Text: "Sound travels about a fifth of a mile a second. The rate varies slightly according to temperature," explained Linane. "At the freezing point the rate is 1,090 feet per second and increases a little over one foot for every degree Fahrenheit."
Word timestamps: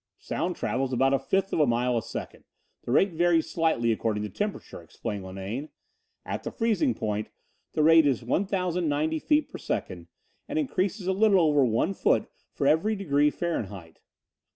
"Sound 0.17 0.55
travels 0.55 0.91
about 0.91 1.13
a 1.13 1.19
fifth 1.19 1.53
of 1.53 1.59
a 1.59 1.67
mile 1.67 1.95
a 1.95 2.01
second. 2.01 2.43
The 2.85 2.91
rate 2.91 3.13
varies 3.13 3.51
slightly 3.51 3.91
according 3.91 4.23
to 4.23 4.29
temperature," 4.29 4.81
explained 4.81 5.23
Linane. 5.23 5.69
"At 6.25 6.41
the 6.41 6.49
freezing 6.49 6.95
point 6.95 7.29
the 7.73 7.83
rate 7.83 8.07
is 8.07 8.23
1,090 8.23 9.19
feet 9.19 9.47
per 9.47 9.59
second 9.59 10.07
and 10.47 10.57
increases 10.57 11.05
a 11.05 11.13
little 11.13 11.41
over 11.41 11.63
one 11.63 11.93
foot 11.93 12.27
for 12.51 12.65
every 12.65 12.95
degree 12.95 13.29
Fahrenheit." 13.29 13.99